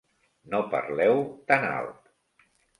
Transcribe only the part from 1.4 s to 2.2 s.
tan alt.